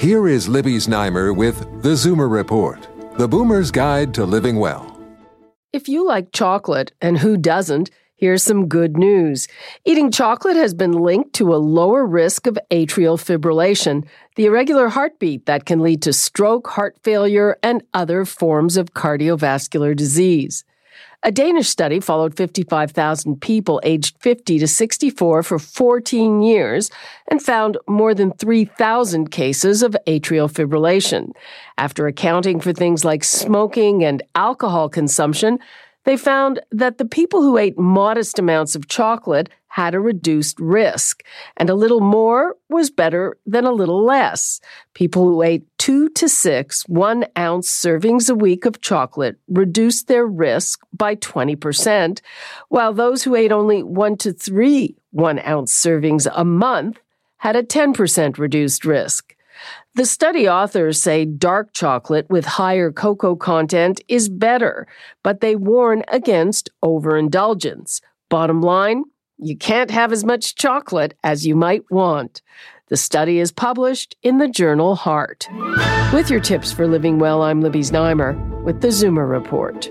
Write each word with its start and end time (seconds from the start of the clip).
Here 0.00 0.28
is 0.28 0.48
Libby 0.48 0.76
Znaimer 0.76 1.36
with 1.36 1.82
The 1.82 1.90
Zoomer 1.90 2.30
Report, 2.30 2.88
the 3.18 3.28
boomer's 3.28 3.70
guide 3.70 4.14
to 4.14 4.24
living 4.24 4.56
well. 4.56 4.98
If 5.74 5.90
you 5.90 6.06
like 6.06 6.32
chocolate, 6.32 6.92
and 7.02 7.18
who 7.18 7.36
doesn't, 7.36 7.90
here's 8.16 8.42
some 8.42 8.66
good 8.66 8.96
news. 8.96 9.46
Eating 9.84 10.10
chocolate 10.10 10.56
has 10.56 10.72
been 10.72 10.92
linked 10.92 11.34
to 11.34 11.54
a 11.54 11.60
lower 11.60 12.06
risk 12.06 12.46
of 12.46 12.58
atrial 12.70 13.18
fibrillation, 13.18 14.08
the 14.36 14.46
irregular 14.46 14.88
heartbeat 14.88 15.44
that 15.44 15.66
can 15.66 15.80
lead 15.80 16.00
to 16.00 16.14
stroke, 16.14 16.68
heart 16.68 16.96
failure, 17.02 17.58
and 17.62 17.82
other 17.92 18.24
forms 18.24 18.78
of 18.78 18.94
cardiovascular 18.94 19.94
disease. 19.94 20.64
A 21.22 21.30
Danish 21.30 21.68
study 21.68 22.00
followed 22.00 22.34
55,000 22.34 23.40
people 23.40 23.80
aged 23.84 24.16
50 24.20 24.58
to 24.58 24.66
64 24.66 25.42
for 25.42 25.58
14 25.58 26.40
years 26.40 26.90
and 27.28 27.42
found 27.42 27.76
more 27.86 28.14
than 28.14 28.32
3,000 28.32 29.30
cases 29.30 29.82
of 29.82 29.96
atrial 30.06 30.50
fibrillation. 30.50 31.32
After 31.76 32.06
accounting 32.06 32.58
for 32.60 32.72
things 32.72 33.04
like 33.04 33.22
smoking 33.22 34.02
and 34.02 34.22
alcohol 34.34 34.88
consumption, 34.88 35.58
they 36.04 36.16
found 36.16 36.60
that 36.70 36.98
the 36.98 37.04
people 37.04 37.42
who 37.42 37.58
ate 37.58 37.78
modest 37.78 38.38
amounts 38.38 38.74
of 38.74 38.88
chocolate 38.88 39.48
had 39.68 39.94
a 39.94 40.00
reduced 40.00 40.58
risk, 40.58 41.22
and 41.56 41.70
a 41.70 41.74
little 41.74 42.00
more 42.00 42.56
was 42.68 42.90
better 42.90 43.38
than 43.46 43.64
a 43.64 43.72
little 43.72 44.02
less. 44.02 44.60
People 44.94 45.24
who 45.24 45.42
ate 45.42 45.64
two 45.78 46.08
to 46.10 46.28
six 46.28 46.82
one 46.88 47.24
ounce 47.38 47.70
servings 47.70 48.28
a 48.28 48.34
week 48.34 48.64
of 48.64 48.80
chocolate 48.80 49.38
reduced 49.48 50.08
their 50.08 50.26
risk 50.26 50.80
by 50.92 51.14
20%, 51.14 52.20
while 52.68 52.92
those 52.92 53.22
who 53.22 53.36
ate 53.36 53.52
only 53.52 53.82
one 53.82 54.16
to 54.16 54.32
three 54.32 54.96
one 55.12 55.38
ounce 55.40 55.72
servings 55.72 56.30
a 56.34 56.44
month 56.44 56.98
had 57.38 57.56
a 57.56 57.62
10% 57.62 58.38
reduced 58.38 58.84
risk. 58.84 59.34
The 59.94 60.06
study 60.06 60.48
authors 60.48 61.00
say 61.00 61.24
dark 61.24 61.72
chocolate 61.72 62.28
with 62.30 62.44
higher 62.44 62.92
cocoa 62.92 63.36
content 63.36 64.00
is 64.08 64.28
better, 64.28 64.86
but 65.22 65.40
they 65.40 65.56
warn 65.56 66.04
against 66.08 66.70
overindulgence. 66.82 68.00
Bottom 68.28 68.62
line, 68.62 69.04
you 69.38 69.56
can't 69.56 69.90
have 69.90 70.12
as 70.12 70.24
much 70.24 70.54
chocolate 70.54 71.14
as 71.24 71.46
you 71.46 71.56
might 71.56 71.82
want. 71.90 72.42
The 72.88 72.96
study 72.96 73.38
is 73.38 73.52
published 73.52 74.16
in 74.22 74.38
the 74.38 74.48
journal 74.48 74.96
Heart. 74.96 75.48
With 76.12 76.30
your 76.30 76.40
tips 76.40 76.72
for 76.72 76.86
living 76.86 77.18
well, 77.18 77.42
I'm 77.42 77.60
Libby 77.60 77.80
Znaimer 77.80 78.62
with 78.62 78.80
the 78.80 78.88
Zoomer 78.88 79.28
Report. 79.28 79.88